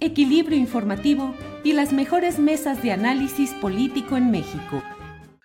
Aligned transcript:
equilibrio 0.00 0.56
informativo 0.56 1.34
y 1.64 1.72
las 1.72 1.92
mejores 1.92 2.38
mesas 2.38 2.82
de 2.82 2.92
análisis 2.92 3.52
político 3.54 4.16
en 4.16 4.30
México. 4.30 4.82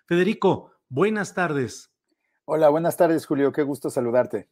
Federico, 0.05 0.71
buenas 0.89 1.33
tardes. 1.33 1.91
Hola, 2.45 2.69
buenas 2.69 2.97
tardes, 2.97 3.25
Julio. 3.25 3.51
Qué 3.51 3.63
gusto 3.63 3.89
saludarte. 3.89 4.49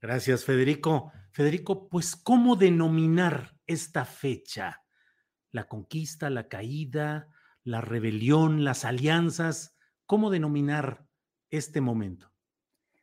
Gracias, 0.00 0.44
Federico. 0.44 1.12
Federico, 1.32 1.88
pues, 1.88 2.16
¿cómo 2.16 2.56
denominar 2.56 3.56
esta 3.66 4.04
fecha? 4.04 4.82
La 5.52 5.68
conquista, 5.68 6.28
la 6.30 6.48
caída, 6.48 7.28
la 7.64 7.80
rebelión, 7.80 8.64
las 8.64 8.84
alianzas. 8.84 9.76
¿Cómo 10.06 10.30
denominar 10.30 11.06
este 11.50 11.80
momento? 11.80 12.32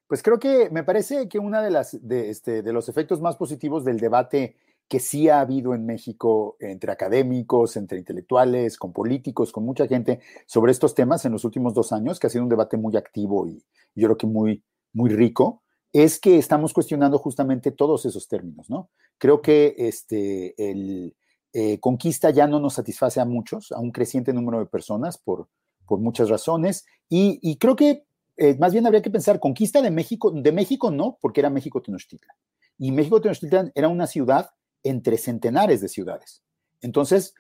Pues 0.07 0.23
creo 0.23 0.39
que 0.39 0.69
me 0.69 0.83
parece 0.83 1.27
que 1.27 1.39
uno 1.39 1.61
de, 1.61 1.71
las, 1.71 1.97
de, 2.01 2.29
este, 2.29 2.61
de 2.61 2.73
los 2.73 2.89
efectos 2.89 3.21
más 3.21 3.35
positivos 3.35 3.83
del 3.83 3.99
debate 3.99 4.55
que 4.87 4.99
sí 4.99 5.29
ha 5.29 5.41
habido 5.41 5.73
en 5.73 5.85
México 5.85 6.55
entre 6.59 6.91
académicos, 6.91 7.75
entre 7.75 7.97
intelectuales, 7.97 8.77
con 8.77 8.93
políticos, 8.93 9.51
con 9.51 9.65
mucha 9.65 9.87
gente 9.87 10.19
sobre 10.45 10.71
estos 10.71 10.95
temas 10.95 11.25
en 11.25 11.33
los 11.33 11.43
últimos 11.43 11.73
dos 11.73 11.91
años, 11.91 12.19
que 12.19 12.27
ha 12.27 12.29
sido 12.29 12.43
un 12.43 12.49
debate 12.49 12.77
muy 12.77 12.95
activo 12.95 13.47
y 13.47 13.63
yo 13.95 14.07
creo 14.07 14.17
que 14.17 14.27
muy, 14.27 14.63
muy 14.93 15.09
rico, 15.09 15.63
es 15.91 16.19
que 16.19 16.37
estamos 16.37 16.73
cuestionando 16.73 17.17
justamente 17.17 17.71
todos 17.71 18.05
esos 18.05 18.27
términos, 18.27 18.69
¿no? 18.69 18.89
Creo 19.17 19.41
que 19.41 19.75
este, 19.77 20.53
el 20.57 21.15
eh, 21.53 21.79
conquista 21.79 22.29
ya 22.29 22.47
no 22.47 22.59
nos 22.59 22.75
satisface 22.75 23.19
a 23.19 23.25
muchos, 23.25 23.71
a 23.71 23.79
un 23.79 23.91
creciente 23.91 24.33
número 24.33 24.59
de 24.59 24.65
personas 24.65 25.17
por, 25.17 25.47
por 25.85 25.99
muchas 25.99 26.29
razones, 26.29 26.85
y, 27.09 27.57
creo 27.57 27.75
que 27.75 28.03
eh, 28.35 28.57
más 28.59 28.73
bien 28.73 28.85
habría 28.85 29.01
que 29.01 29.09
pensar, 29.09 29.39
conquista 29.39 29.81
de 29.81 29.91
México, 29.91 30.29
de 30.29 30.51
México 30.51 30.91
no, 30.91 31.17
porque 31.21 31.39
era 31.39 31.49
México 31.49 31.81
Tenochtitlan. 31.81 32.35
Y 32.77 32.91
México 32.91 33.21
Tenochtitlan 33.21 33.71
era 33.73 33.87
una 33.87 34.07
ciudad 34.07 34.51
entre 34.87 35.17
centenares 35.17 35.81
de 35.81 35.87
ciudades. 35.87 36.43
Entonces, 36.81 37.33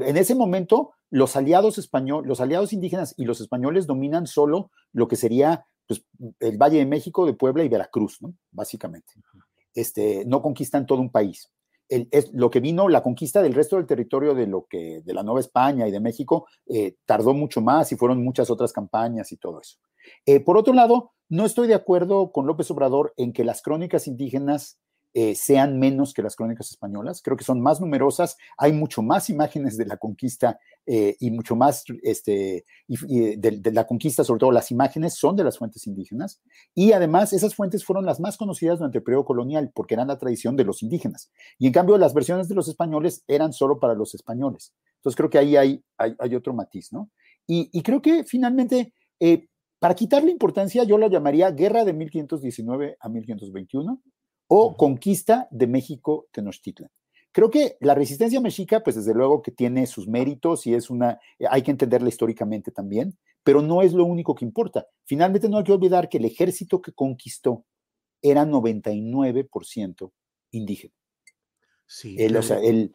en 0.00 0.16
ese 0.16 0.34
momento, 0.34 0.92
los 1.10 1.36
aliados 1.36 1.78
españoles, 1.78 2.28
los 2.28 2.40
aliados 2.40 2.72
indígenas 2.72 3.14
y 3.16 3.24
los 3.24 3.40
españoles 3.40 3.86
dominan 3.86 4.26
solo 4.26 4.70
lo 4.92 5.08
que 5.08 5.16
sería 5.16 5.66
pues, 5.86 6.04
el 6.38 6.56
Valle 6.56 6.78
de 6.78 6.86
México, 6.86 7.26
de 7.26 7.34
Puebla 7.34 7.64
y 7.64 7.68
Veracruz, 7.68 8.18
¿no? 8.22 8.34
Básicamente. 8.52 9.12
Este, 9.74 10.24
no 10.24 10.40
conquistan 10.42 10.86
todo 10.86 11.00
un 11.00 11.10
país. 11.10 11.50
es, 11.88 12.32
lo 12.32 12.50
que 12.50 12.60
vino, 12.60 12.88
la 12.88 13.02
conquista 13.02 13.42
del 13.42 13.54
resto 13.54 13.76
del 13.76 13.86
territorio 13.86 14.34
de 14.34 14.46
lo 14.46 14.66
que, 14.66 15.02
de 15.04 15.14
la 15.14 15.24
Nueva 15.24 15.40
España 15.40 15.88
y 15.88 15.90
de 15.90 16.00
México, 16.00 16.46
eh, 16.66 16.94
tardó 17.04 17.34
mucho 17.34 17.60
más 17.60 17.90
y 17.90 17.96
fueron 17.96 18.22
muchas 18.22 18.50
otras 18.50 18.72
campañas 18.72 19.32
y 19.32 19.36
todo 19.36 19.60
eso. 19.60 19.78
Eh, 20.26 20.40
por 20.40 20.56
otro 20.56 20.72
lado, 20.72 21.12
no 21.28 21.44
estoy 21.44 21.66
de 21.68 21.74
acuerdo 21.74 22.30
con 22.32 22.46
López 22.46 22.70
Obrador 22.70 23.12
en 23.16 23.32
que 23.32 23.44
las 23.44 23.62
crónicas 23.62 24.06
indígenas 24.06 24.78
eh, 25.12 25.34
sean 25.34 25.78
menos 25.80 26.14
que 26.14 26.22
las 26.22 26.36
crónicas 26.36 26.70
españolas. 26.70 27.20
Creo 27.22 27.36
que 27.36 27.44
son 27.44 27.60
más 27.60 27.80
numerosas, 27.80 28.36
hay 28.56 28.72
mucho 28.72 29.02
más 29.02 29.28
imágenes 29.28 29.76
de 29.76 29.86
la 29.86 29.96
conquista 29.96 30.60
eh, 30.86 31.16
y 31.18 31.32
mucho 31.32 31.56
más 31.56 31.84
este, 32.02 32.64
de, 32.86 33.72
la 33.72 33.86
conquista, 33.86 34.22
sobre 34.22 34.38
todo 34.38 34.52
las 34.52 34.70
imágenes 34.70 35.14
son 35.14 35.34
de 35.34 35.44
las 35.44 35.58
fuentes 35.58 35.86
indígenas. 35.86 36.40
Y 36.74 36.92
además 36.92 37.32
esas 37.32 37.56
fuentes 37.56 37.84
fueron 37.84 38.06
las 38.06 38.20
más 38.20 38.36
conocidas 38.36 38.78
durante 38.78 38.98
el 38.98 39.04
periodo 39.04 39.24
colonial 39.24 39.72
porque 39.74 39.94
eran 39.94 40.08
la 40.08 40.18
tradición 40.18 40.56
de 40.56 40.64
los 40.64 40.82
indígenas. 40.82 41.30
Y 41.58 41.66
en 41.66 41.72
cambio 41.72 41.98
las 41.98 42.14
versiones 42.14 42.48
de 42.48 42.54
los 42.54 42.68
españoles 42.68 43.24
eran 43.26 43.52
solo 43.52 43.80
para 43.80 43.94
los 43.94 44.14
españoles. 44.14 44.72
Entonces 44.96 45.16
creo 45.16 45.30
que 45.30 45.38
ahí 45.38 45.56
hay, 45.56 45.82
hay, 45.96 46.34
otro 46.34 46.52
matiz, 46.52 46.92
¿no? 46.92 47.10
Y, 47.46 47.82
creo 47.82 48.00
que 48.00 48.24
finalmente... 48.24 48.94
Eh, 49.18 49.48
para 49.80 49.94
quitarle 49.94 50.30
importancia, 50.30 50.84
yo 50.84 50.98
lo 50.98 51.08
llamaría 51.08 51.50
guerra 51.52 51.86
de 51.86 51.94
1519 51.94 52.98
a 53.00 53.08
1521, 53.08 54.02
o 54.52 54.76
conquista 54.76 55.46
de 55.52 55.68
México 55.68 56.26
Tenochtitlan. 56.32 56.90
Creo 57.30 57.50
que 57.50 57.76
la 57.78 57.94
resistencia 57.94 58.40
mexica, 58.40 58.80
pues 58.80 58.96
desde 58.96 59.14
luego 59.14 59.42
que 59.42 59.52
tiene 59.52 59.86
sus 59.86 60.08
méritos 60.08 60.66
y 60.66 60.74
es 60.74 60.90
una, 60.90 61.20
hay 61.48 61.62
que 61.62 61.70
entenderla 61.70 62.08
históricamente 62.08 62.72
también, 62.72 63.16
pero 63.44 63.62
no 63.62 63.80
es 63.80 63.92
lo 63.92 64.04
único 64.04 64.34
que 64.34 64.44
importa. 64.44 64.88
Finalmente 65.04 65.48
no 65.48 65.58
hay 65.58 65.64
que 65.64 65.72
olvidar 65.72 66.08
que 66.08 66.18
el 66.18 66.24
ejército 66.24 66.82
que 66.82 66.92
conquistó 66.92 67.64
era 68.20 68.44
99% 68.44 70.10
indígena. 70.50 70.94
Sí, 71.86 72.16
el, 72.18 72.36
o, 72.36 72.42
sea, 72.42 72.58
el, 72.58 72.92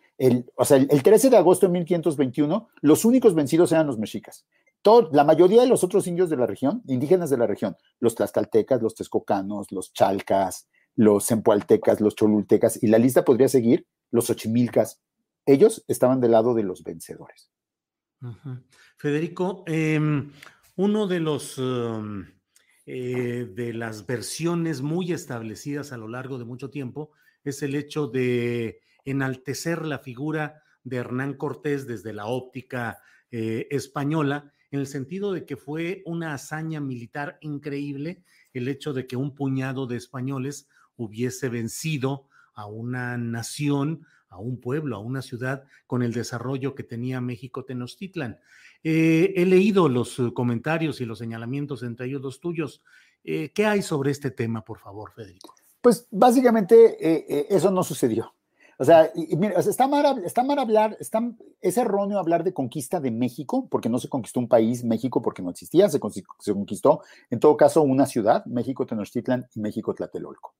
o 0.58 0.66
sea, 0.66 0.76
el, 0.76 1.04
13 1.04 1.30
de 1.30 1.38
agosto 1.38 1.68
de 1.68 1.72
1521, 1.72 2.68
los 2.82 3.06
únicos 3.06 3.34
vencidos 3.34 3.72
eran 3.72 3.88
los 3.88 3.98
mexicas. 3.98 4.46
Todo, 4.82 5.10
la 5.14 5.24
mayoría 5.24 5.62
de 5.62 5.68
los 5.68 5.86
otros 5.86 6.06
indios 6.06 6.30
de 6.30 6.36
la 6.36 6.48
región, 6.48 6.84
indígenas 6.88 7.30
de 7.30 7.38
la 7.38 7.48
región, 7.48 7.78
los 8.02 8.16
tlaxcaltecas, 8.16 8.82
los 8.82 8.94
texcocanos, 8.94 9.72
los 9.72 9.94
chalcas, 9.94 10.68
los 10.96 11.30
empualtecas, 11.32 12.02
los 12.02 12.16
cholultecas, 12.16 12.82
y 12.82 12.88
la 12.88 12.98
lista 12.98 13.26
podría 13.26 13.50
seguir, 13.50 13.88
los 14.12 14.30
ochimilcas, 14.30 15.02
ellos 15.46 15.84
estaban 15.88 16.22
del 16.22 16.32
lado 16.32 16.54
de 16.54 16.64
los 16.64 16.84
vencedores. 16.84 17.52
Federico, 18.98 19.64
em, 19.68 20.32
uno 20.78 21.08
de 21.08 21.20
los 21.20 21.58
em, 21.58 22.26
eh, 22.88 23.52
de 23.54 23.74
las 23.74 24.06
versiones 24.06 24.82
muy 24.82 25.12
establecidas 25.12 25.92
a 25.92 25.98
lo 25.98 26.08
largo 26.08 26.38
de 26.38 26.46
mucho 26.46 26.70
tiempo 26.70 27.12
es 27.44 27.64
el 27.64 27.76
hecho 27.76 28.08
de 28.08 28.80
enaltecer 29.06 29.86
la 29.86 30.00
figura 30.00 30.62
de 30.84 30.98
Hernán 30.98 31.34
Cortés 31.34 31.88
desde 31.88 32.14
la 32.14 32.28
óptica 32.28 33.00
eh, 33.32 33.68
española, 33.72 34.52
en 34.70 34.80
el 34.80 34.88
sentido 34.88 35.34
de 35.34 35.46
que 35.46 35.58
fue 35.58 36.04
una 36.06 36.34
hazaña 36.34 36.80
militar 36.80 37.38
increíble 37.42 38.24
el 38.54 38.68
hecho 38.68 38.94
de 38.94 39.08
que 39.08 39.16
un 39.16 39.34
puñado 39.34 39.88
de 39.88 39.98
españoles 39.98 40.68
hubiese 40.98 41.50
vencido 41.50 42.28
a 42.54 42.66
una 42.66 43.18
nación, 43.18 44.06
a 44.30 44.40
un 44.40 44.60
pueblo, 44.60 44.96
a 44.96 45.00
una 45.00 45.22
ciudad 45.22 45.64
con 45.88 46.04
el 46.04 46.14
desarrollo 46.14 46.76
que 46.76 46.84
tenía 46.84 47.22
México 47.22 47.64
Tenochtitlan. 47.66 48.40
Eh, 48.84 49.34
he 49.36 49.46
leído 49.46 49.90
los 49.90 50.20
eh, 50.20 50.32
comentarios 50.34 51.02
y 51.02 51.06
los 51.06 51.20
señalamientos, 51.20 51.84
entre 51.84 52.08
ellos 52.08 52.22
los 52.22 52.40
tuyos. 52.40 52.84
Eh, 53.24 53.52
¿Qué 53.54 53.66
hay 53.66 53.82
sobre 53.82 54.12
este 54.12 54.32
tema, 54.32 54.64
por 54.64 54.80
favor, 54.80 55.12
Federico? 55.12 55.56
Pues 55.82 56.08
básicamente 56.12 57.46
eso 57.54 57.70
no 57.70 57.84
sucedió. 57.84 58.34
O 58.78 58.84
sea, 58.84 59.06
está, 59.06 59.88
mal, 59.88 60.24
está 60.26 60.44
mal 60.44 60.60
hablar, 60.60 60.98
está, 61.00 61.22
es 61.62 61.78
erróneo 61.78 62.20
hablar 62.20 62.44
de 62.44 62.54
conquista 62.54 63.00
de 63.00 63.12
México, 63.12 63.68
porque 63.70 63.88
no 63.88 64.00
se 64.00 64.10
conquistó 64.10 64.40
un 64.40 64.50
país, 64.50 64.84
México, 64.84 65.22
porque 65.22 65.42
no 65.42 65.52
existía, 65.52 65.88
se, 65.88 66.00
se 66.40 66.54
conquistó, 66.54 67.02
en 67.30 67.40
todo 67.40 67.56
caso, 67.56 67.84
una 67.84 68.06
ciudad, 68.06 68.44
México 68.46 68.86
Tenochtitlan 68.86 69.48
y 69.54 69.60
México 69.62 69.94
Tlatelolco. 69.94 70.56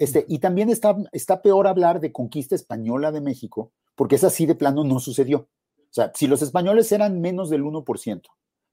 Este, 0.00 0.24
y 0.28 0.38
también 0.38 0.70
está, 0.70 0.96
está 1.12 1.42
peor 1.42 1.66
hablar 1.66 2.00
de 2.00 2.10
conquista 2.10 2.54
española 2.54 3.12
de 3.12 3.20
México, 3.20 3.70
porque 3.94 4.14
es 4.14 4.24
así 4.24 4.46
de 4.46 4.54
plano 4.54 4.82
no 4.82 4.98
sucedió. 4.98 5.50
O 5.76 5.92
sea, 5.92 6.10
si 6.14 6.26
los 6.26 6.40
españoles 6.40 6.90
eran 6.90 7.20
menos 7.20 7.50
del 7.50 7.62
1%, 7.62 8.22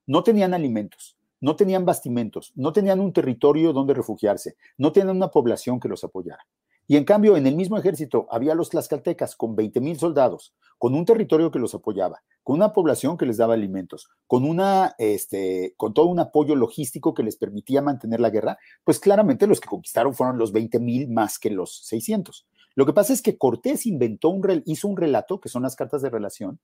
no 0.06 0.24
tenían 0.24 0.54
alimentos, 0.54 1.18
no 1.42 1.58
tenían 1.58 1.84
bastimentos, 1.84 2.54
no 2.56 2.72
tenían 2.72 3.02
un 3.02 3.12
territorio 3.12 3.74
donde 3.74 3.94
refugiarse, 3.94 4.56
no 4.78 4.94
tenían 4.94 5.18
una 5.18 5.30
población 5.30 5.82
que 5.82 5.90
los 5.90 6.02
apoyara. 6.06 6.48
Y 6.88 6.96
en 6.96 7.04
cambio, 7.04 7.36
en 7.36 7.46
el 7.46 7.56
mismo 7.56 7.78
ejército 7.78 8.28
había 8.32 8.56
los 8.56 8.70
tlaxcaltecas 8.70 9.36
con 9.36 9.56
20 9.56 9.82
mil 9.82 10.00
soldados, 10.00 10.56
con 10.78 10.96
un 10.96 11.04
territorio 11.04 11.52
que 11.52 11.60
los 11.60 11.76
apoyaba, 11.76 12.24
con 12.44 12.56
una 12.56 12.72
población 12.72 13.18
que 13.18 13.26
les 13.26 13.38
daba 13.38 13.56
alimentos, 13.56 14.08
con, 14.26 14.46
una, 14.46 14.96
este, 14.98 15.74
con 15.76 15.94
todo 15.94 16.06
un 16.06 16.20
apoyo 16.20 16.56
logístico 16.56 17.14
que 17.14 17.24
les 17.24 17.36
permitía 17.36 17.82
mantener 17.82 18.22
la 18.22 18.30
guerra, 18.30 18.58
pues 18.86 19.00
claramente 19.00 19.48
los 19.48 19.60
que 19.60 19.68
conquistaron 19.68 20.14
fueron 20.14 20.38
los 20.38 20.54
20 20.54 20.80
mil 20.80 21.10
más 21.10 21.40
que 21.40 21.50
los 21.50 21.86
600. 21.88 22.48
Lo 22.76 22.86
que 22.86 22.94
pasa 22.94 23.12
es 23.12 23.22
que 23.22 23.38
Cortés 23.38 23.86
inventó 23.86 24.30
un, 24.30 24.64
hizo 24.66 24.88
un 24.88 24.96
relato, 24.96 25.42
que 25.42 25.50
son 25.50 25.64
las 25.64 25.76
cartas 25.76 26.02
de 26.02 26.10
relación, 26.10 26.60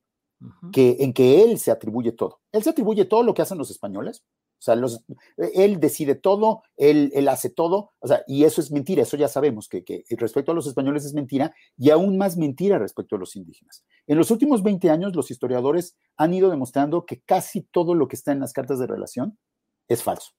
que, 0.72 0.98
en 1.00 1.14
que 1.14 1.44
él 1.44 1.58
se 1.60 1.72
atribuye 1.72 2.12
todo. 2.12 2.40
Él 2.52 2.64
se 2.64 2.70
atribuye 2.70 3.06
todo 3.06 3.24
lo 3.24 3.34
que 3.34 3.42
hacen 3.42 3.58
los 3.58 3.72
españoles, 3.72 4.24
sea, 4.64 4.76
los, 4.76 5.04
él 5.38 5.80
decide 5.80 6.16
todo, 6.16 6.64
él, 6.78 7.28
hace 7.28 7.50
todo, 7.50 7.92
o 8.00 8.08
sea, 8.08 8.24
y 8.28 8.46
eso 8.46 8.62
es 8.62 8.72
mentira, 8.72 9.04
eso 9.04 9.18
ya 9.18 9.28
sabemos, 9.28 9.68
que, 9.68 9.84
que, 9.84 10.06
respecto 10.12 10.54
a 10.54 10.56
los 10.56 10.68
españoles 10.68 11.04
es 11.04 11.14
mentira, 11.14 11.54
y 11.78 11.90
aún 11.90 12.18
más 12.18 12.38
mentira 12.38 12.80
respecto 12.80 13.18
a 13.18 13.20
los 13.20 13.36
indígenas. 13.36 13.84
En 14.08 14.18
los 14.18 14.32
últimos 14.32 14.64
20 14.64 14.90
años, 14.90 15.16
los 15.16 15.32
historiadores 15.32 15.98
han 16.16 16.34
ido 16.34 16.50
demostrando 16.50 17.06
que 17.06 17.20
casi 17.20 17.62
todo 17.62 17.94
lo 17.94 18.08
que 18.08 18.16
está 18.16 18.32
en 18.32 18.40
las 18.40 18.54
cartas 18.54 18.80
de 18.80 18.88
relación 18.88 19.38
es 19.90 20.02
falso. 20.02 20.32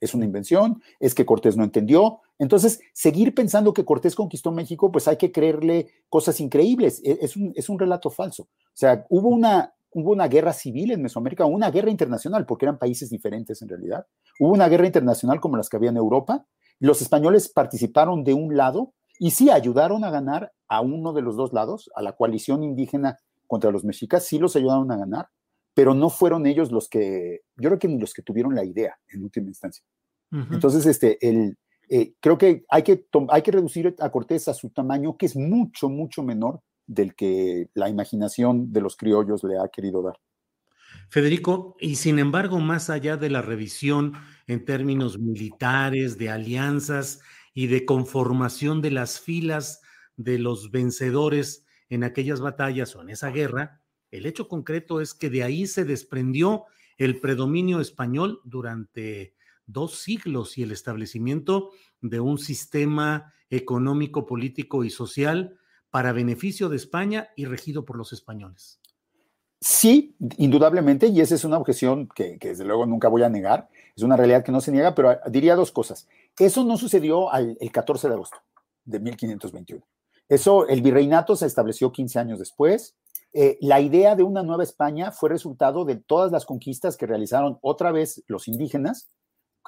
Es 0.00 0.14
una 0.14 0.24
invención, 0.24 0.82
es 1.00 1.14
que 1.14 1.26
Cortés 1.26 1.56
no 1.56 1.64
entendió. 1.64 2.20
Entonces, 2.38 2.80
seguir 2.92 3.34
pensando 3.34 3.72
que 3.72 3.84
Cortés 3.84 4.14
conquistó 4.14 4.52
México, 4.52 4.92
pues 4.92 5.08
hay 5.08 5.16
que 5.16 5.32
creerle 5.32 5.88
cosas 6.08 6.40
increíbles. 6.40 7.00
E, 7.04 7.18
es 7.20 7.36
un, 7.36 7.52
es 7.56 7.68
un 7.68 7.78
relato 7.78 8.10
falso. 8.10 8.44
O 8.44 8.74
sea, 8.74 9.06
hubo 9.08 9.28
una, 9.28 9.74
hubo 9.92 10.12
una 10.12 10.28
guerra 10.28 10.52
civil 10.52 10.90
en 10.90 11.02
Mesoamérica, 11.02 11.44
una 11.44 11.70
guerra 11.70 11.90
internacional, 11.90 12.46
porque 12.46 12.66
eran 12.66 12.78
países 12.78 13.10
diferentes 13.10 13.62
en 13.62 13.68
realidad. 13.68 14.06
Hubo 14.38 14.52
una 14.52 14.68
guerra 14.68 14.86
internacional 14.86 15.40
como 15.40 15.56
las 15.56 15.68
que 15.68 15.76
había 15.76 15.90
en 15.90 15.96
Europa. 15.96 16.46
Los 16.78 17.02
españoles 17.02 17.48
participaron 17.48 18.24
de 18.24 18.34
un 18.34 18.56
lado 18.56 18.94
y 19.18 19.32
sí 19.32 19.50
ayudaron 19.50 20.04
a 20.04 20.10
ganar 20.10 20.52
a 20.68 20.80
uno 20.80 21.12
de 21.12 21.22
los 21.22 21.36
dos 21.36 21.52
lados, 21.52 21.90
a 21.94 22.02
la 22.02 22.12
coalición 22.12 22.62
indígena 22.62 23.18
contra 23.46 23.70
los 23.70 23.84
mexicas, 23.84 24.24
sí 24.24 24.38
los 24.38 24.54
ayudaron 24.56 24.90
a 24.92 24.96
ganar, 24.96 25.28
pero 25.74 25.94
no 25.94 26.10
fueron 26.10 26.46
ellos 26.46 26.70
los 26.70 26.88
que, 26.88 27.40
yo 27.56 27.70
creo 27.70 27.78
que 27.78 27.88
ni 27.88 27.98
los 27.98 28.12
que 28.12 28.22
tuvieron 28.22 28.54
la 28.54 28.64
idea 28.64 28.98
en 29.08 29.24
última 29.24 29.48
instancia. 29.48 29.84
Entonces, 30.30 30.84
este, 30.84 31.16
el, 31.26 31.56
eh, 31.88 32.12
creo 32.20 32.36
que 32.36 32.64
hay, 32.68 32.82
que 32.82 33.06
hay 33.30 33.42
que 33.42 33.50
reducir 33.50 33.96
a 33.98 34.10
Cortés 34.10 34.46
a 34.48 34.54
su 34.54 34.68
tamaño, 34.70 35.16
que 35.16 35.24
es 35.24 35.36
mucho, 35.36 35.88
mucho 35.88 36.22
menor 36.22 36.60
del 36.88 37.14
que 37.14 37.68
la 37.74 37.88
imaginación 37.88 38.72
de 38.72 38.80
los 38.80 38.96
criollos 38.96 39.44
le 39.44 39.58
ha 39.58 39.68
querido 39.68 40.02
dar. 40.02 40.18
Federico, 41.10 41.76
y 41.80 41.96
sin 41.96 42.18
embargo, 42.18 42.58
más 42.58 42.90
allá 42.90 43.16
de 43.16 43.30
la 43.30 43.42
revisión 43.42 44.14
en 44.46 44.64
términos 44.64 45.18
militares, 45.18 46.18
de 46.18 46.30
alianzas 46.30 47.20
y 47.54 47.66
de 47.68 47.84
conformación 47.84 48.82
de 48.82 48.90
las 48.90 49.20
filas 49.20 49.80
de 50.16 50.38
los 50.38 50.70
vencedores 50.70 51.64
en 51.88 52.04
aquellas 52.04 52.40
batallas 52.40 52.96
o 52.96 53.02
en 53.02 53.10
esa 53.10 53.30
guerra, 53.30 53.80
el 54.10 54.26
hecho 54.26 54.48
concreto 54.48 55.00
es 55.00 55.14
que 55.14 55.30
de 55.30 55.42
ahí 55.42 55.66
se 55.66 55.84
desprendió 55.84 56.64
el 56.96 57.20
predominio 57.20 57.80
español 57.80 58.40
durante 58.44 59.34
dos 59.66 59.98
siglos 59.98 60.56
y 60.56 60.62
el 60.62 60.72
establecimiento 60.72 61.70
de 62.00 62.20
un 62.20 62.38
sistema 62.38 63.34
económico, 63.50 64.26
político 64.26 64.84
y 64.84 64.90
social 64.90 65.58
para 65.90 66.12
beneficio 66.12 66.68
de 66.68 66.76
España 66.76 67.30
y 67.36 67.46
regido 67.46 67.84
por 67.84 67.96
los 67.96 68.12
españoles. 68.12 68.80
Sí, 69.60 70.16
indudablemente, 70.36 71.08
y 71.08 71.20
esa 71.20 71.34
es 71.34 71.44
una 71.44 71.58
objeción 71.58 72.08
que, 72.14 72.38
desde 72.40 72.64
luego 72.64 72.86
nunca 72.86 73.08
voy 73.08 73.24
a 73.24 73.28
negar, 73.28 73.68
es 73.96 74.02
una 74.04 74.16
realidad 74.16 74.44
que 74.44 74.52
no 74.52 74.60
se 74.60 74.70
niega, 74.70 74.94
pero 74.94 75.18
diría 75.28 75.56
dos 75.56 75.72
cosas. 75.72 76.06
Eso 76.38 76.62
no 76.64 76.76
sucedió 76.76 77.32
el 77.32 77.72
14 77.72 78.08
de 78.08 78.14
agosto 78.14 78.38
de 78.84 79.00
1521. 79.00 79.84
Eso, 80.28 80.68
el 80.68 80.82
virreinato 80.82 81.34
se 81.34 81.46
estableció 81.46 81.90
15 81.90 82.18
años 82.18 82.38
después. 82.38 82.96
Eh, 83.32 83.58
la 83.60 83.80
idea 83.80 84.14
de 84.14 84.22
una 84.22 84.42
nueva 84.42 84.62
España 84.62 85.10
fue 85.10 85.30
resultado 85.30 85.84
de 85.84 85.96
todas 85.96 86.30
las 86.30 86.46
conquistas 86.46 86.96
que 86.96 87.06
realizaron 87.06 87.58
otra 87.60 87.90
vez 87.90 88.22
los 88.28 88.46
indígenas, 88.46 89.10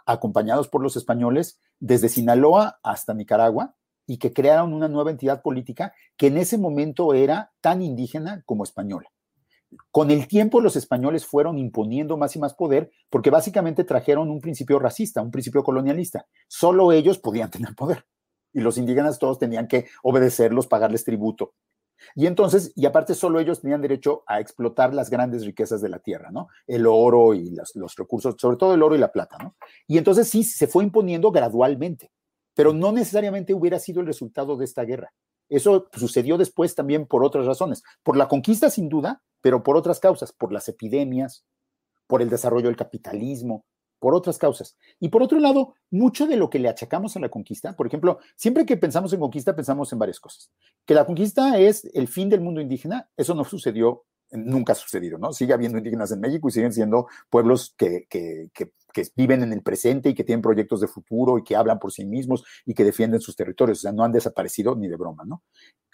acompañados 0.06 0.68
por 0.68 0.82
los 0.82 0.96
españoles, 0.96 1.60
desde 1.80 2.08
Sinaloa 2.08 2.78
hasta 2.82 3.14
Nicaragua, 3.14 3.74
y 4.10 4.18
que 4.18 4.32
crearon 4.32 4.72
una 4.72 4.88
nueva 4.88 5.12
entidad 5.12 5.40
política 5.40 5.94
que 6.16 6.26
en 6.26 6.36
ese 6.36 6.58
momento 6.58 7.14
era 7.14 7.52
tan 7.60 7.80
indígena 7.80 8.42
como 8.44 8.64
española. 8.64 9.08
Con 9.92 10.10
el 10.10 10.26
tiempo 10.26 10.60
los 10.60 10.74
españoles 10.74 11.24
fueron 11.24 11.58
imponiendo 11.58 12.16
más 12.16 12.34
y 12.34 12.40
más 12.40 12.54
poder 12.54 12.90
porque 13.08 13.30
básicamente 13.30 13.84
trajeron 13.84 14.28
un 14.28 14.40
principio 14.40 14.80
racista, 14.80 15.22
un 15.22 15.30
principio 15.30 15.62
colonialista. 15.62 16.26
Solo 16.48 16.90
ellos 16.90 17.20
podían 17.20 17.50
tener 17.52 17.76
poder 17.76 18.04
y 18.52 18.58
los 18.58 18.78
indígenas 18.78 19.20
todos 19.20 19.38
tenían 19.38 19.68
que 19.68 19.86
obedecerlos, 20.02 20.66
pagarles 20.66 21.04
tributo. 21.04 21.54
Y 22.16 22.26
entonces, 22.26 22.72
y 22.74 22.86
aparte 22.86 23.14
solo 23.14 23.38
ellos 23.38 23.60
tenían 23.60 23.80
derecho 23.80 24.24
a 24.26 24.40
explotar 24.40 24.92
las 24.92 25.08
grandes 25.08 25.44
riquezas 25.44 25.80
de 25.82 25.88
la 25.88 26.00
tierra, 26.00 26.32
¿no? 26.32 26.48
El 26.66 26.88
oro 26.88 27.32
y 27.32 27.50
los, 27.50 27.76
los 27.76 27.94
recursos, 27.94 28.34
sobre 28.38 28.56
todo 28.56 28.74
el 28.74 28.82
oro 28.82 28.96
y 28.96 28.98
la 28.98 29.12
plata, 29.12 29.38
¿no? 29.40 29.54
Y 29.86 29.98
entonces 29.98 30.28
sí, 30.28 30.42
se 30.42 30.66
fue 30.66 30.82
imponiendo 30.82 31.30
gradualmente 31.30 32.10
pero 32.54 32.72
no 32.72 32.92
necesariamente 32.92 33.54
hubiera 33.54 33.78
sido 33.78 34.00
el 34.00 34.06
resultado 34.06 34.56
de 34.56 34.64
esta 34.64 34.84
guerra. 34.84 35.12
Eso 35.48 35.88
sucedió 35.92 36.38
después 36.38 36.74
también 36.74 37.06
por 37.06 37.24
otras 37.24 37.46
razones, 37.46 37.82
por 38.02 38.16
la 38.16 38.28
conquista 38.28 38.70
sin 38.70 38.88
duda, 38.88 39.22
pero 39.40 39.62
por 39.62 39.76
otras 39.76 39.98
causas, 39.98 40.32
por 40.32 40.52
las 40.52 40.68
epidemias, 40.68 41.44
por 42.06 42.22
el 42.22 42.30
desarrollo 42.30 42.66
del 42.66 42.76
capitalismo, 42.76 43.64
por 43.98 44.14
otras 44.14 44.38
causas. 44.38 44.76
Y 44.98 45.08
por 45.08 45.22
otro 45.22 45.38
lado, 45.38 45.74
mucho 45.90 46.26
de 46.26 46.36
lo 46.36 46.50
que 46.50 46.58
le 46.58 46.68
achacamos 46.68 47.16
a 47.16 47.20
la 47.20 47.28
conquista, 47.28 47.74
por 47.74 47.86
ejemplo, 47.86 48.18
siempre 48.36 48.64
que 48.64 48.76
pensamos 48.76 49.12
en 49.12 49.20
conquista 49.20 49.54
pensamos 49.54 49.92
en 49.92 49.98
varias 49.98 50.20
cosas. 50.20 50.50
Que 50.86 50.94
la 50.94 51.04
conquista 51.04 51.58
es 51.58 51.84
el 51.94 52.08
fin 52.08 52.28
del 52.28 52.40
mundo 52.40 52.60
indígena, 52.60 53.10
eso 53.16 53.34
no 53.34 53.44
sucedió 53.44 54.04
nunca 54.32 54.72
ha 54.72 54.76
sucedido, 54.76 55.18
¿no? 55.18 55.32
Sigue 55.32 55.52
habiendo 55.52 55.78
indígenas 55.78 56.12
en 56.12 56.20
México 56.20 56.48
y 56.48 56.52
siguen 56.52 56.72
siendo 56.72 57.08
pueblos 57.28 57.74
que, 57.76 58.06
que, 58.08 58.72
que, 58.92 59.06
viven 59.16 59.42
en 59.42 59.52
el 59.52 59.62
presente 59.62 60.10
y 60.10 60.14
que 60.14 60.24
tienen 60.24 60.42
proyectos 60.42 60.80
de 60.80 60.88
futuro 60.88 61.38
y 61.38 61.44
que 61.44 61.56
hablan 61.56 61.78
por 61.78 61.92
sí 61.92 62.04
mismos 62.04 62.44
y 62.64 62.74
que 62.74 62.84
defienden 62.84 63.20
sus 63.20 63.36
territorios, 63.36 63.78
o 63.78 63.82
sea, 63.82 63.92
no 63.92 64.04
han 64.04 64.12
desaparecido 64.12 64.76
ni 64.76 64.88
de 64.88 64.96
broma, 64.96 65.24
¿no? 65.24 65.42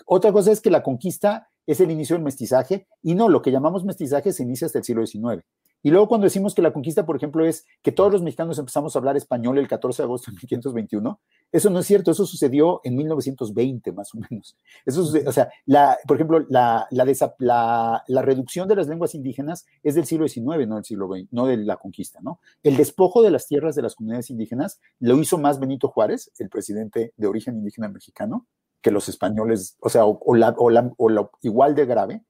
Otra 0.07 0.33
cosa 0.33 0.53
es 0.53 0.61
que 0.61 0.71
la 0.71 0.83
conquista 0.83 1.49
es 1.67 1.81
el 1.81 1.91
inicio 1.91 2.15
del 2.15 2.25
mestizaje 2.25 2.87
y 3.03 3.15
no, 3.15 3.29
lo 3.29 3.43
que 3.43 3.51
llamamos 3.51 3.85
mestizaje 3.85 4.33
se 4.33 4.43
inicia 4.43 4.67
hasta 4.67 4.79
el 4.79 4.85
siglo 4.85 5.07
XIX. 5.07 5.45
Y 5.83 5.91
luego 5.91 6.09
cuando 6.09 6.25
decimos 6.25 6.55
que 6.55 6.63
la 6.63 6.73
conquista, 6.73 7.07
por 7.07 7.17
ejemplo, 7.17 7.45
es 7.47 7.65
que 7.83 7.93
todos 7.93 8.13
los 8.13 8.23
mexicanos 8.23 8.59
empezamos 8.59 8.95
a 8.95 8.99
hablar 8.99 9.17
español 9.17 9.59
el 9.59 9.69
14 9.69 10.03
de 10.03 10.05
agosto 10.05 10.31
de 10.31 10.37
1521, 10.37 11.21
eso 11.53 11.71
no 11.71 11.79
es 11.79 11.87
cierto, 11.87 12.11
eso 12.11 12.27
sucedió 12.27 12.81
en 12.83 12.97
1920 12.97 13.93
más 13.93 14.15
o 14.15 14.19
menos. 14.31 14.57
Eso 14.85 15.03
o 15.03 15.33
sea, 15.33 15.49
la, 15.65 15.97
por 16.07 16.17
ejemplo, 16.17 16.45
la, 16.49 16.89
la, 16.91 18.05
la, 18.09 18.23
reducción 18.23 18.69
de 18.69 18.77
las 18.77 18.89
lenguas 18.89 19.15
indígenas 19.15 19.67
es 19.83 19.95
del 19.95 20.07
siglo 20.07 20.27
XIX, 20.27 20.67
no 20.67 20.75
del 20.75 20.85
siglo 20.85 21.09
XX, 21.09 21.33
no 21.33 21.47
de 21.47 21.57
la 21.59 21.77
conquista, 21.77 22.19
¿no? 22.21 22.41
El 22.63 22.77
despojo 22.77 23.23
de 23.23 23.31
las 23.31 23.47
tierras 23.47 23.77
de 23.77 23.83
las 23.83 23.95
comunidades 23.95 24.31
indígenas 24.31 24.81
lo 24.99 25.17
hizo 25.21 25.39
más 25.39 25.61
Benito 25.61 25.89
Juárez, 25.89 26.33
el 26.39 26.49
presidente 26.49 27.13
de 27.17 27.27
origen 27.27 27.57
indígena 27.57 27.89
mexicano, 27.89 28.47
que 28.81 28.91
los 28.91 29.09
españoles, 29.09 29.77
o 29.81 29.89
sea, 29.89 30.05
o, 30.05 30.35
la, 30.35 30.55
o, 30.59 30.71
la, 30.71 30.93
o 30.97 31.31
igual 31.43 31.75
de 31.75 31.87
grave, 31.87 32.23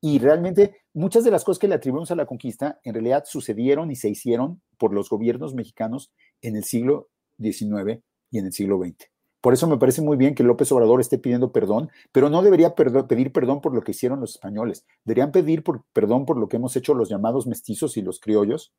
y 0.00 0.18
realmente 0.18 0.82
muchas 0.96 1.24
de 1.24 1.30
las 1.30 1.44
cosas 1.44 1.60
que 1.60 1.68
le 1.68 1.74
atribuimos 1.74 2.10
a 2.10 2.16
la 2.16 2.24
conquista 2.24 2.80
en 2.82 2.94
realidad 2.94 3.24
sucedieron 3.26 3.90
y 3.90 3.96
se 3.96 4.08
hicieron 4.08 4.62
por 4.78 4.94
los 4.94 5.10
gobiernos 5.10 5.54
mexicanos 5.54 6.10
en 6.40 6.56
el 6.56 6.64
siglo 6.64 7.10
XIX 7.38 8.00
y 8.30 8.38
en 8.38 8.46
el 8.46 8.52
siglo 8.52 8.78
XX. 8.78 9.10
Por 9.42 9.52
eso 9.52 9.68
me 9.68 9.76
parece 9.76 10.00
muy 10.00 10.16
bien 10.16 10.34
que 10.34 10.42
López 10.42 10.72
Obrador 10.72 11.00
esté 11.00 11.18
pidiendo 11.18 11.52
perdón, 11.52 11.90
pero 12.12 12.30
no 12.30 12.42
debería 12.42 12.74
pedir 12.74 13.30
perdón 13.30 13.60
por 13.60 13.74
lo 13.74 13.82
que 13.82 13.92
hicieron 13.92 14.20
los 14.20 14.32
españoles. 14.32 14.86
Deberían 15.04 15.32
pedir 15.32 15.62
perdón 15.92 16.24
por 16.24 16.38
lo 16.38 16.48
que 16.48 16.56
hemos 16.56 16.74
hecho 16.76 16.94
los 16.94 17.10
llamados 17.10 17.46
mestizos 17.46 17.96
y 17.98 18.02
los 18.02 18.18
criollos 18.18 18.72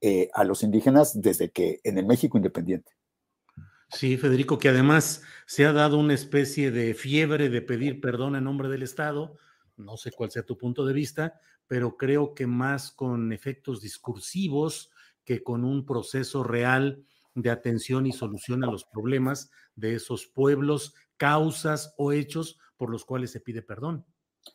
eh, 0.00 0.30
a 0.32 0.44
los 0.44 0.62
indígenas 0.62 1.20
desde 1.20 1.50
que 1.50 1.80
en 1.82 1.98
el 1.98 2.06
México 2.06 2.38
independiente. 2.38 2.92
Sí, 3.90 4.16
Federico, 4.16 4.58
que 4.58 4.68
además 4.68 5.22
se 5.46 5.66
ha 5.66 5.72
dado 5.72 5.98
una 5.98 6.14
especie 6.14 6.70
de 6.70 6.94
fiebre 6.94 7.48
de 7.48 7.60
pedir 7.60 8.00
perdón 8.00 8.36
en 8.36 8.44
nombre 8.44 8.68
del 8.68 8.84
Estado, 8.84 9.36
no 9.80 9.96
sé 9.96 10.12
cuál 10.12 10.30
sea 10.30 10.44
tu 10.44 10.56
punto 10.56 10.84
de 10.84 10.92
vista, 10.92 11.40
pero 11.66 11.96
creo 11.96 12.34
que 12.34 12.46
más 12.46 12.90
con 12.90 13.32
efectos 13.32 13.80
discursivos 13.80 14.90
que 15.24 15.42
con 15.42 15.64
un 15.64 15.84
proceso 15.84 16.42
real 16.42 17.04
de 17.34 17.50
atención 17.50 18.06
y 18.06 18.12
solución 18.12 18.64
a 18.64 18.70
los 18.70 18.84
problemas 18.84 19.50
de 19.76 19.94
esos 19.94 20.26
pueblos, 20.26 20.94
causas 21.16 21.94
o 21.96 22.12
hechos 22.12 22.58
por 22.76 22.90
los 22.90 23.04
cuales 23.04 23.30
se 23.30 23.40
pide 23.40 23.62
perdón. 23.62 24.04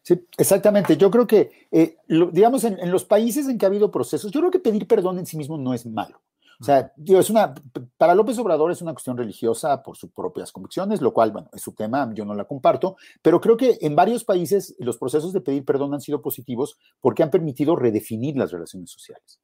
Sí, 0.01 0.19
exactamente. 0.37 0.97
Yo 0.97 1.11
creo 1.11 1.27
que, 1.27 1.67
eh, 1.71 1.97
digamos, 2.07 2.63
en, 2.63 2.91
los 2.91 3.05
países 3.05 3.47
en 3.47 3.57
que 3.57 3.65
ha 3.65 3.69
habido 3.69 3.91
procesos, 3.91 4.31
yo 4.31 4.39
creo 4.39 4.51
que 4.51 4.59
pedir 4.59 4.87
perdón 4.87 5.19
en 5.19 5.25
sí 5.25 5.37
mismo 5.37 5.57
no 5.57 5.73
es 5.73 5.85
malo. 5.85 6.21
O 6.59 6.63
sea, 6.63 6.91
es 7.05 7.29
una, 7.29 7.53
para 7.97 8.15
López 8.15 8.37
Obrador 8.39 8.71
es 8.71 8.81
una 8.81 8.93
cuestión 8.93 9.17
religiosa 9.17 9.83
por 9.83 9.97
sus 9.97 10.11
propias 10.11 10.51
convicciones, 10.51 11.01
lo 11.01 11.13
cual, 11.13 11.31
bueno, 11.31 11.49
es 11.53 11.61
su 11.61 11.73
tema, 11.73 12.09
yo 12.13 12.25
no 12.25 12.33
la 12.33 12.45
comparto, 12.45 12.95
pero 13.21 13.41
creo 13.41 13.57
que 13.57 13.77
en 13.81 13.95
varios 13.95 14.23
países 14.23 14.75
los 14.79 14.97
procesos 14.97 15.33
de 15.33 15.41
pedir 15.41 15.65
perdón 15.65 15.93
han 15.93 16.01
sido 16.01 16.21
positivos 16.21 16.77
porque 17.01 17.23
han 17.23 17.31
permitido 17.31 17.75
redefinir 17.75 18.37
las 18.37 18.51
relaciones 18.51 18.91
sociales. 18.91 19.39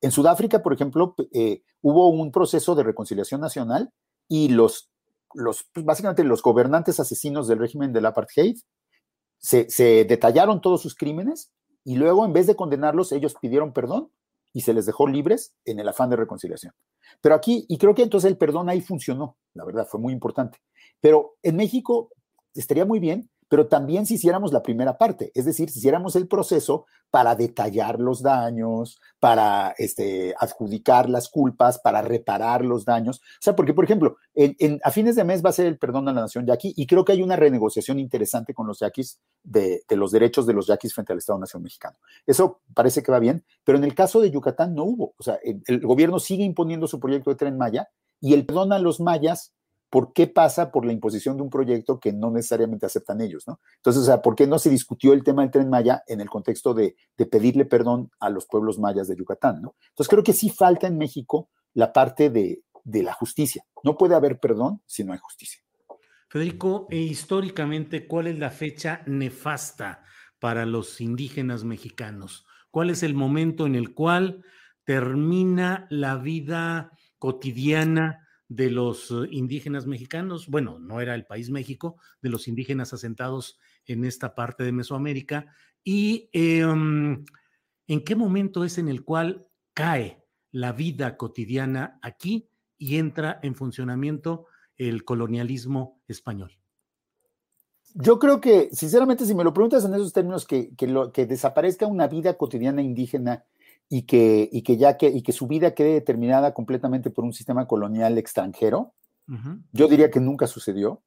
En 0.00 0.10
Sudáfrica, 0.10 0.62
por 0.62 0.72
ejemplo, 0.72 1.14
eh, 1.32 1.62
hubo 1.82 2.08
un 2.08 2.30
proceso 2.30 2.74
de 2.74 2.82
reconciliación 2.82 3.40
nacional 3.40 3.90
y 4.28 4.48
los 4.48 4.90
los, 5.34 5.64
pues, 5.72 5.84
básicamente 5.84 6.24
los 6.24 6.42
gobernantes 6.42 6.98
asesinos 6.98 7.46
del 7.46 7.58
régimen 7.58 7.92
del 7.92 8.06
apartheid 8.06 8.56
se, 9.38 9.68
se 9.68 10.04
detallaron 10.04 10.60
todos 10.60 10.82
sus 10.82 10.94
crímenes 10.94 11.52
y 11.84 11.96
luego 11.96 12.24
en 12.24 12.32
vez 12.32 12.46
de 12.46 12.56
condenarlos, 12.56 13.12
ellos 13.12 13.36
pidieron 13.40 13.72
perdón 13.72 14.10
y 14.56 14.62
se 14.62 14.72
les 14.72 14.86
dejó 14.86 15.06
libres 15.06 15.52
en 15.66 15.80
el 15.80 15.88
afán 15.90 16.08
de 16.08 16.16
reconciliación. 16.16 16.72
Pero 17.20 17.34
aquí, 17.34 17.66
y 17.68 17.76
creo 17.76 17.94
que 17.94 18.02
entonces 18.02 18.30
el 18.30 18.38
perdón 18.38 18.70
ahí 18.70 18.80
funcionó, 18.80 19.36
la 19.52 19.66
verdad, 19.66 19.86
fue 19.86 20.00
muy 20.00 20.14
importante. 20.14 20.60
Pero 20.98 21.34
en 21.42 21.56
México 21.56 22.08
estaría 22.54 22.86
muy 22.86 22.98
bien 22.98 23.28
pero 23.48 23.68
también 23.68 24.06
si 24.06 24.14
hiciéramos 24.14 24.52
la 24.52 24.62
primera 24.62 24.98
parte, 24.98 25.30
es 25.34 25.44
decir, 25.44 25.70
si 25.70 25.78
hiciéramos 25.78 26.16
el 26.16 26.28
proceso 26.28 26.86
para 27.10 27.34
detallar 27.34 28.00
los 28.00 28.22
daños, 28.22 29.00
para 29.20 29.74
este, 29.78 30.34
adjudicar 30.38 31.08
las 31.08 31.28
culpas, 31.28 31.78
para 31.78 32.02
reparar 32.02 32.64
los 32.64 32.84
daños. 32.84 33.18
O 33.18 33.40
sea, 33.40 33.54
porque, 33.54 33.74
por 33.74 33.84
ejemplo, 33.84 34.16
en, 34.34 34.80
a 34.82 34.90
fines 34.90 35.16
de 35.16 35.24
mes 35.24 35.44
va 35.44 35.50
a 35.50 35.54
ser 35.54 35.66
el 35.66 35.78
perdón 35.78 36.08
a 36.08 36.12
la 36.12 36.22
nación 36.22 36.46
yaqui 36.46 36.74
y 36.76 36.86
creo 36.86 37.04
que 37.04 37.12
hay 37.12 37.22
una 37.22 37.36
renegociación 37.36 37.98
interesante 37.98 38.54
con 38.54 38.66
los 38.66 38.80
yaquis 38.80 39.20
de, 39.42 39.84
los 39.90 40.10
derechos 40.10 40.46
de 40.46 40.52
los 40.52 40.66
yaquis 40.66 40.92
frente 40.92 41.12
al 41.12 41.18
Estado-Nación 41.18 41.62
mexicano. 41.62 41.96
Eso 42.26 42.60
parece 42.74 43.02
que 43.02 43.12
va 43.12 43.18
bien, 43.18 43.44
pero 43.64 43.78
en 43.78 43.84
el 43.84 43.94
caso 43.94 44.20
de 44.20 44.30
Yucatán 44.30 44.74
no 44.74 44.84
hubo. 44.84 45.14
O 45.16 45.22
sea, 45.22 45.38
el, 45.42 45.62
el 45.66 45.80
gobierno 45.80 46.18
sigue 46.18 46.44
imponiendo 46.44 46.86
su 46.86 47.00
proyecto 47.00 47.30
de 47.30 47.36
tren 47.36 47.56
Maya 47.56 47.88
y 48.20 48.34
el 48.34 48.44
perdón 48.44 48.72
a 48.72 48.78
los 48.78 49.00
mayas 49.00 49.54
¿por 49.90 50.12
qué 50.12 50.26
pasa 50.26 50.70
por 50.70 50.84
la 50.84 50.92
imposición 50.92 51.36
de 51.36 51.42
un 51.42 51.50
proyecto 51.50 52.00
que 52.00 52.12
no 52.12 52.30
necesariamente 52.30 52.86
aceptan 52.86 53.20
ellos? 53.20 53.46
¿no? 53.46 53.60
Entonces, 53.76 54.02
o 54.02 54.06
sea, 54.06 54.22
¿por 54.22 54.34
qué 54.34 54.46
no 54.46 54.58
se 54.58 54.70
discutió 54.70 55.12
el 55.12 55.22
tema 55.22 55.42
del 55.42 55.50
tren 55.50 55.70
Maya 55.70 56.02
en 56.06 56.20
el 56.20 56.28
contexto 56.28 56.74
de, 56.74 56.96
pedirle 57.30 57.64
perdón 57.64 58.10
a 58.20 58.30
los 58.30 58.46
pueblos 58.46 58.78
mayas 58.78 59.08
de 59.08 59.16
Yucatán? 59.16 59.62
¿no? 59.62 59.76
Entonces, 59.88 60.08
creo 60.08 60.22
que 60.22 60.32
sí 60.32 60.50
falta 60.50 60.86
en 60.86 60.98
México 60.98 61.50
la 61.74 61.92
parte 61.92 62.30
de, 62.30 62.62
la 62.84 63.12
justicia. 63.12 63.64
No 63.82 63.96
puede 63.96 64.14
haber 64.14 64.38
perdón 64.38 64.80
si 64.86 65.02
no 65.04 65.12
hay 65.12 65.18
justicia. 65.18 65.60
Federico, 66.28 66.86
e 66.90 66.98
históricamente, 66.98 68.06
¿cuál 68.06 68.28
es 68.28 68.38
la 68.38 68.50
fecha 68.50 69.02
nefasta 69.06 70.04
para 70.38 70.66
los 70.66 71.00
indígenas 71.00 71.64
mexicanos? 71.64 72.46
¿Cuál 72.70 72.90
es 72.90 73.02
el 73.02 73.14
momento 73.14 73.66
en 73.66 73.74
el 73.74 73.92
cual 73.94 74.44
termina 74.84 75.86
la 75.90 76.16
vida 76.16 76.92
cotidiana 77.18 78.25
de 78.48 78.70
los 78.70 79.10
eh, 79.10 79.28
indígenas 79.30 79.86
mexicanos, 79.86 80.48
bueno, 80.48 80.78
no 80.78 81.00
era 81.00 81.14
el 81.14 81.26
país 81.26 81.50
México, 81.50 81.96
de 82.22 82.30
los 82.30 82.48
indígenas 82.48 82.92
asentados 82.92 83.58
en 83.86 84.04
esta 84.04 84.34
parte 84.34 84.64
de 84.64 84.72
Mesoamérica, 84.72 85.46
y 85.82 86.28
em, 86.32 87.24
en 87.86 88.04
qué 88.04 88.16
momento 88.16 88.64
es 88.64 88.78
en 88.78 88.88
el 88.88 89.04
cual 89.04 89.46
cae 89.74 90.24
la 90.50 90.72
vida 90.72 91.16
cotidiana 91.16 91.98
aquí 92.02 92.48
y 92.78 92.96
entra 92.96 93.38
en 93.42 93.54
funcionamiento 93.54 94.46
el 94.76 95.04
colonialismo 95.04 96.02
español. 96.08 96.58
Yo 97.94 98.18
creo 98.18 98.40
que, 98.40 98.68
sinceramente, 98.72 99.24
si 99.24 99.34
me 99.34 99.44
lo 99.44 99.54
preguntas 99.54 99.84
en 99.84 99.94
esos 99.94 100.12
términos, 100.12 100.46
que, 100.46 100.74
que 100.76 101.26
desaparezca 101.26 101.86
una 101.86 102.08
vida 102.08 102.34
cotidiana 102.36 102.82
indígena 102.82 103.44
y 103.88 104.02
que, 104.02 104.48
y 104.50 104.62
que 104.62 104.76
ya 104.76 104.96
que, 104.96 105.08
y 105.08 105.22
que 105.22 105.32
su 105.32 105.46
vida 105.46 105.74
quede 105.74 105.94
determinada 105.94 106.54
completamente 106.54 107.10
por 107.10 107.24
un 107.24 107.32
sistema 107.32 107.66
colonial 107.66 108.18
extranjero, 108.18 108.94
yo 109.72 109.88
diría 109.88 110.10
que 110.10 110.20
nunca 110.20 110.46
sucedió, 110.46 111.02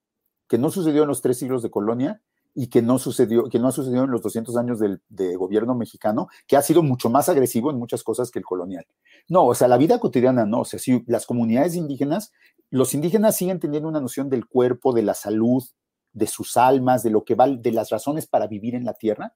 que 0.50 0.58
no 0.58 0.70
sucedió 0.72 1.04
en 1.04 1.08
los 1.08 1.22
tres 1.22 1.38
siglos 1.38 1.64
de 1.64 1.72
colonia 1.72 2.22
y 2.54 2.68
que 2.68 2.82
no 2.82 3.00
sucedió, 3.00 3.46
que 3.46 3.60
no 3.60 3.70
ha 3.70 3.72
sucedido 3.72 4.04
en 4.04 4.12
los 4.12 4.22
200 4.22 4.58
años 4.58 4.80
del, 4.80 5.02
de 5.08 5.38
gobierno 5.38 5.76
mexicano, 5.76 6.28
que 6.46 6.58
ha 6.58 6.62
sido 6.62 6.84
mucho 6.84 7.10
más 7.10 7.30
agresivo 7.30 7.72
en 7.72 7.78
muchas 7.78 8.04
cosas 8.04 8.32
que 8.32 8.40
el 8.40 8.46
colonial. 8.46 8.86
No, 9.30 9.46
o 9.46 9.56
sea, 9.56 9.70
la 9.70 9.78
vida 9.78 10.00
cotidiana 10.00 10.46
no, 10.46 10.62
o 10.62 10.66
sea, 10.66 10.80
si 10.80 11.02
las 11.08 11.26
comunidades 11.26 11.76
indígenas, 11.76 12.34
los 12.70 12.94
indígenas 12.94 13.38
siguen 13.38 13.60
teniendo 13.60 13.88
una 13.88 14.02
noción 14.02 14.30
del 14.30 14.46
cuerpo, 14.46 14.94
de 14.94 15.04
la 15.04 15.14
salud, 15.14 15.64
de 16.12 16.28
sus 16.28 16.58
almas, 16.58 17.04
de 17.04 17.12
lo 17.12 17.24
que 17.24 17.36
va, 17.36 17.48
de 17.48 17.72
las 17.72 17.90
razones 17.90 18.28
para 18.28 18.48
vivir 18.48 18.76
en 18.76 18.84
la 18.84 18.96
tierra, 18.96 19.36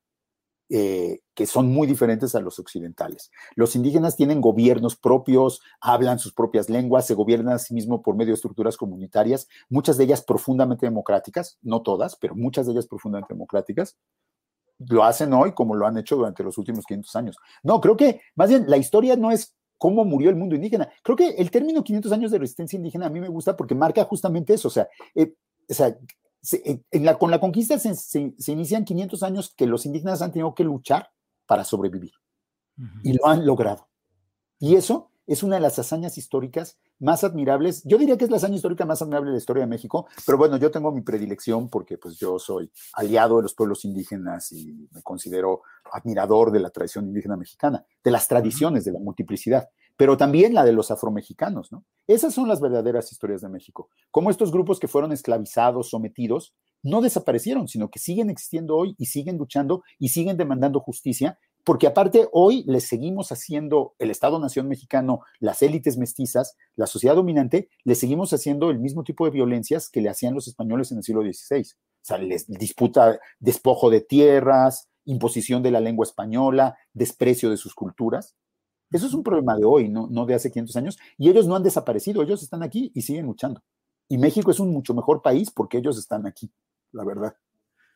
eh, 0.70 1.20
que 1.34 1.46
son 1.46 1.67
muy 1.72 1.88
diferentes 1.88 2.36
a 2.36 2.39
los 2.39 2.58
occidentales. 2.58 3.32
Los 3.55 3.75
indígenas 3.75 4.15
tienen 4.15 4.41
gobiernos 4.41 4.96
propios, 4.96 5.62
hablan 5.82 6.20
sus 6.20 6.34
propias 6.34 6.70
lenguas, 6.70 7.05
se 7.05 7.13
gobiernan 7.13 7.55
a 7.55 7.60
sí 7.60 7.74
mismos 7.74 8.01
por 8.01 8.15
medio 8.15 8.32
de 8.32 8.36
estructuras 8.36 8.77
comunitarias, 8.77 9.48
muchas 9.70 9.98
de 9.98 10.05
ellas 10.05 10.24
profundamente 10.24 10.86
democráticas, 10.86 11.58
no 11.62 11.82
todas, 11.82 12.15
pero 12.15 12.36
muchas 12.36 12.65
de 12.65 12.74
ellas 12.74 12.88
profundamente 12.88 13.34
democráticas. 13.34 13.98
Lo 14.79 15.03
hacen 15.03 15.34
hoy 15.34 15.53
como 15.53 15.75
lo 15.75 15.86
han 15.86 15.98
hecho 15.98 16.15
durante 16.15 16.43
los 16.43 16.58
últimos 16.58 16.86
500 16.86 17.15
años. 17.15 17.38
No, 17.62 17.79
creo 17.82 17.98
que 17.98 18.22
más 18.36 18.50
bien 18.50 18.65
la 18.67 18.77
historia 18.77 19.15
no 19.15 19.32
es 19.32 19.55
cómo 19.77 20.05
murió 20.05 20.29
el 20.29 20.36
mundo 20.36 20.55
indígena. 20.55 20.89
Creo 21.03 21.17
que 21.17 21.29
el 21.29 21.51
término 21.51 21.84
500 21.84 22.12
años 22.13 22.32
de 22.32 22.39
resistencia 22.39 22.77
indígena 22.77 23.08
a 23.08 23.10
mí 23.10 23.20
me 23.20 23.27
gusta 23.27 23.55
porque 23.58 23.75
marca 23.75 24.03
justamente 24.05 24.53
eso. 24.53 24.70
O 24.70 24.72
sea, 24.72 24.88
eh, 25.13 25.34
o 25.70 25.74
sea 25.74 25.98
con 27.20 27.32
la 27.32 27.40
conquista 27.40 27.80
se, 27.80 28.36
inician 28.48 28.86
500 28.86 29.24
años 29.24 29.54
que 29.56 29.66
los 29.66 29.86
indígenas 29.86 30.22
han 30.22 30.32
tenido 30.32 30.54
que 30.54 30.64
luchar 30.64 31.10
para 31.46 31.64
sobrevivir 31.64 32.12
y 33.04 33.14
lo 33.14 33.28
han 33.28 33.46
logrado. 33.46 33.88
Y 34.60 34.76
eso 34.76 35.12
es 35.26 35.44
una 35.44 35.56
de 35.56 35.62
las 35.62 35.80
hazañas 35.80 36.18
históricas 36.18 36.78
más 37.00 37.24
admirables. 37.24 37.84
Yo 37.86 37.98
diría 37.98 38.18
que 38.18 38.26
es 38.26 38.32
la 38.32 38.38
hazaña 38.38 38.56
histórica 38.56 38.86
más 38.86 39.02
admirable 39.02 39.30
de 39.30 39.34
la 39.34 39.38
historia 39.38 39.62
de 39.62 39.68
México, 39.68 40.08
pero 40.26 40.38
bueno, 40.38 40.58
yo 40.58 40.72
tengo 40.72 40.92
mi 40.92 41.02
predilección 41.02 41.70
porque 41.70 41.98
pues 41.98 42.18
yo 42.18 42.40
soy 42.40 42.72
aliado 42.94 43.38
de 43.38 43.44
los 43.44 43.54
pueblos 43.54 43.86
indígenas 43.86 44.52
y 44.52 44.88
me 44.92 45.02
considero 45.02 45.62
admirador 45.92 46.52
de 46.52 46.60
la 46.60 46.70
tradición 46.70 47.08
indígena 47.08 47.38
mexicana, 47.38 47.86
de 48.04 48.12
las 48.12 48.28
tradiciones, 48.28 48.86
de 48.86 48.92
la 48.92 49.00
multiplicidad 49.00 49.70
pero 49.98 50.18
también 50.18 50.54
la 50.54 50.66
de 50.66 50.74
los 50.74 50.92
afromexicanos, 50.92 51.72
¿no? 51.72 51.86
Esas 52.08 52.34
son 52.34 52.48
las 52.48 52.62
verdaderas 52.62 53.12
historias 53.12 53.42
de 53.42 53.50
México. 53.50 53.90
Cómo 54.12 54.30
estos 54.30 54.52
grupos 54.52 54.80
que 54.80 54.88
fueron 54.88 55.12
esclavizados, 55.12 55.90
sometidos, 55.90 56.54
no 56.82 57.02
desaparecieron, 57.02 57.68
sino 57.68 57.90
que 57.90 58.00
siguen 58.00 58.30
existiendo 58.30 58.76
hoy 58.76 58.96
y 58.98 59.06
siguen 59.06 59.38
luchando 59.38 59.84
y 60.00 60.10
siguen 60.10 60.38
demandando 60.38 60.80
justicia, 60.80 61.40
porque 61.64 61.88
aparte 61.88 62.28
hoy 62.34 62.66
les 62.68 62.88
seguimos 62.88 63.32
haciendo 63.32 63.96
el 64.00 64.12
Estado-Nación 64.12 64.68
mexicano, 64.68 65.22
las 65.40 65.62
élites 65.62 65.98
mestizas, 65.98 66.58
la 66.76 66.88
sociedad 66.88 67.16
dominante, 67.16 67.70
les 67.86 68.00
seguimos 68.00 68.34
haciendo 68.34 68.70
el 68.70 68.80
mismo 68.80 69.04
tipo 69.04 69.24
de 69.24 69.32
violencias 69.32 69.90
que 69.90 70.02
le 70.02 70.10
hacían 70.10 70.34
los 70.34 70.48
españoles 70.48 70.92
en 70.92 70.98
el 70.98 71.04
siglo 71.04 71.22
XVI. 71.22 71.62
O 71.62 72.06
sea, 72.06 72.18
les 72.18 72.48
disputa 72.48 73.18
despojo 73.40 73.90
de 73.90 74.02
tierras, 74.02 74.90
imposición 75.06 75.64
de 75.64 75.72
la 75.72 75.80
lengua 75.80 76.06
española, 76.06 76.78
desprecio 76.94 77.50
de 77.50 77.58
sus 77.58 77.74
culturas. 77.74 78.36
Eso 78.94 79.08
es 79.08 79.14
un 79.14 79.24
problema 79.24 79.58
de 79.58 79.66
hoy, 79.66 79.90
no, 79.90 80.08
no 80.10 80.26
de 80.26 80.36
hace 80.36 80.52
500 80.52 80.76
años. 80.78 81.00
Y 81.18 81.30
ellos 81.30 81.48
no 81.48 81.56
han 81.56 81.64
desaparecido, 81.64 82.22
ellos 82.22 82.44
están 82.44 82.64
aquí 82.64 82.92
y 82.94 83.02
siguen 83.02 83.26
luchando. 83.26 83.62
Y 84.08 84.18
México 84.18 84.52
es 84.52 84.60
un 84.60 84.72
mucho 84.72 84.94
mejor 84.94 85.22
país 85.22 85.50
porque 85.50 85.80
ellos 85.80 85.98
están 85.98 86.28
aquí, 86.28 86.52
la 86.92 87.04
verdad. 87.04 87.36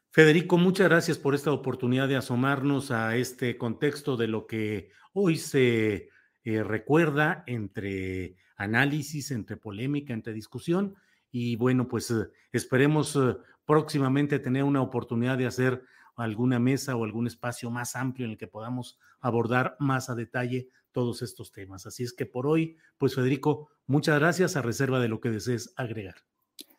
Federico, 0.09 0.57
muchas 0.57 0.89
gracias 0.89 1.17
por 1.19 1.35
esta 1.35 1.51
oportunidad 1.51 2.07
de 2.07 2.15
asomarnos 2.15 2.89
a 2.89 3.15
este 3.15 3.57
contexto 3.57 4.17
de 4.17 4.27
lo 4.27 4.47
que 4.47 4.89
hoy 5.13 5.37
se 5.37 6.09
eh, 6.43 6.63
recuerda 6.63 7.43
entre 7.45 8.35
análisis, 8.55 9.29
entre 9.29 9.57
polémica, 9.57 10.13
entre 10.13 10.33
discusión. 10.33 10.95
Y 11.29 11.57
bueno, 11.57 11.87
pues 11.87 12.09
eh, 12.09 12.29
esperemos 12.51 13.15
eh, 13.15 13.37
próximamente 13.65 14.39
tener 14.39 14.63
una 14.63 14.81
oportunidad 14.81 15.37
de 15.37 15.45
hacer 15.45 15.83
alguna 16.15 16.57
mesa 16.57 16.95
o 16.95 17.03
algún 17.03 17.27
espacio 17.27 17.69
más 17.69 17.95
amplio 17.95 18.25
en 18.25 18.31
el 18.31 18.37
que 18.37 18.47
podamos 18.47 18.97
abordar 19.19 19.75
más 19.79 20.09
a 20.09 20.15
detalle 20.15 20.69
todos 20.97 21.21
estos 21.21 21.51
temas. 21.51 21.85
Así 21.85 22.01
es 22.01 22.11
que 22.11 22.25
por 22.25 22.47
hoy, 22.47 22.75
pues 22.97 23.13
Federico, 23.13 23.69
muchas 23.85 24.17
gracias 24.17 24.55
a 24.55 24.63
reserva 24.63 24.99
de 24.99 25.07
lo 25.07 25.19
que 25.19 25.29
desees 25.29 25.71
agregar. 25.75 26.15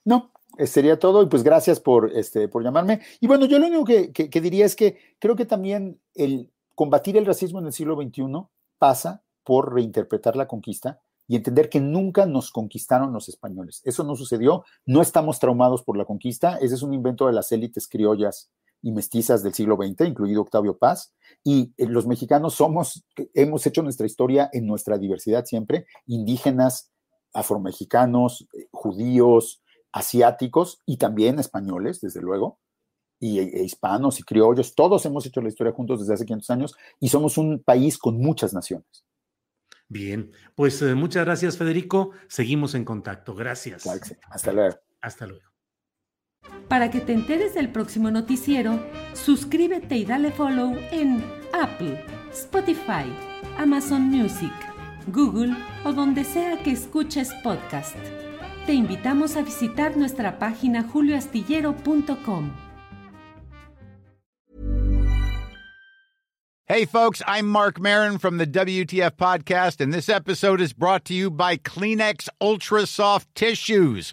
No, 0.04 0.32
eh, 0.58 0.66
sería 0.66 0.98
todo 0.98 1.22
y 1.22 1.26
pues 1.26 1.44
gracias 1.44 1.78
por, 1.78 2.10
este, 2.12 2.48
por 2.48 2.64
llamarme. 2.64 3.00
Y 3.20 3.28
bueno, 3.28 3.46
yo 3.46 3.60
lo 3.60 3.68
único 3.68 3.84
que, 3.84 4.12
que, 4.12 4.40
diría 4.40 4.66
es 4.66 4.74
que 4.74 4.98
creo 5.20 5.36
que 5.36 5.46
también 5.46 6.00
el 6.16 6.50
combatir 6.74 7.16
el 7.16 7.26
racismo 7.26 7.60
en 7.60 7.66
el 7.66 7.72
siglo 7.72 7.94
XXI 7.94 8.24
pasa 8.76 9.22
por 9.44 9.72
reinterpretar 9.72 10.34
la 10.34 10.48
conquista 10.48 11.00
y 11.28 11.36
entender 11.36 11.68
que 11.68 11.80
nunca 11.80 12.26
nos 12.26 12.50
conquistaron 12.50 13.12
los 13.12 13.28
españoles. 13.28 13.82
Eso 13.84 14.02
no 14.02 14.16
sucedió, 14.16 14.64
no 14.84 15.00
estamos 15.00 15.38
traumados 15.38 15.84
por 15.84 15.96
la 15.96 16.06
conquista, 16.06 16.56
ese 16.56 16.74
es 16.74 16.82
un 16.82 16.92
invento 16.92 17.28
de 17.28 17.34
las 17.34 17.52
élites 17.52 17.86
criollas 17.86 18.50
y 18.82 18.92
mestizas 18.92 19.42
del 19.42 19.54
siglo 19.54 19.76
XX, 19.76 20.06
incluido 20.06 20.42
Octavio 20.42 20.78
Paz, 20.78 21.14
y 21.44 21.72
eh, 21.76 21.86
los 21.86 22.06
mexicanos 22.06 22.54
somos, 22.54 23.04
hemos 23.34 23.66
hecho 23.66 23.82
nuestra 23.82 24.06
historia 24.06 24.48
en 24.52 24.66
nuestra 24.66 24.98
diversidad 24.98 25.44
siempre, 25.44 25.86
indígenas, 26.06 26.90
afromexicanos, 27.32 28.46
eh, 28.54 28.68
judíos, 28.70 29.62
asiáticos 29.92 30.80
y 30.86 30.96
también 30.96 31.38
españoles, 31.38 32.00
desde 32.00 32.20
luego, 32.20 32.58
y 33.20 33.40
e, 33.40 33.42
e 33.42 33.64
hispanos 33.64 34.20
y 34.20 34.22
criollos, 34.22 34.74
todos 34.74 35.04
hemos 35.06 35.26
hecho 35.26 35.40
la 35.40 35.48
historia 35.48 35.72
juntos 35.72 36.00
desde 36.00 36.14
hace 36.14 36.24
500 36.24 36.50
años 36.50 36.74
y 37.00 37.08
somos 37.08 37.36
un 37.38 37.62
país 37.62 37.98
con 37.98 38.18
muchas 38.18 38.54
naciones. 38.54 39.04
Bien, 39.88 40.32
pues 40.54 40.82
eh, 40.82 40.94
muchas 40.94 41.24
gracias 41.24 41.56
Federico, 41.56 42.10
seguimos 42.28 42.74
en 42.74 42.84
contacto, 42.84 43.34
gracias. 43.34 43.86
Hasta 44.30 44.52
luego. 44.52 44.76
Hasta 45.00 45.26
luego. 45.26 45.47
Para 46.68 46.90
que 46.90 47.00
te 47.00 47.12
enteres 47.12 47.54
del 47.54 47.70
próximo 47.70 48.10
noticiero, 48.10 48.78
suscríbete 49.14 49.96
y 49.96 50.04
dale 50.04 50.30
follow 50.30 50.76
en 50.92 51.24
Apple, 51.52 52.04
Spotify, 52.32 53.06
Amazon 53.56 54.02
Music, 54.02 54.52
Google 55.06 55.56
o 55.84 55.92
donde 55.92 56.24
sea 56.24 56.62
que 56.62 56.72
escuches 56.72 57.32
podcast. 57.42 57.96
te 58.68 58.74
invitamos 58.74 59.34
a 59.36 59.40
visitar 59.40 59.96
nuestra 59.96 60.38
página 60.38 60.82
julioastillero.com. 60.82 62.52
Hey, 66.66 66.84
folks, 66.84 67.22
I'm 67.26 67.48
Mark 67.48 67.80
Marin 67.80 68.18
from 68.18 68.36
the 68.36 68.46
WTF 68.46 69.12
Podcast, 69.12 69.80
and 69.80 69.90
this 69.90 70.10
episode 70.10 70.60
is 70.60 70.74
brought 70.74 71.06
to 71.06 71.14
you 71.14 71.30
by 71.30 71.56
Kleenex 71.56 72.28
Ultra 72.42 72.84
Soft 72.84 73.34
Tissues 73.34 74.12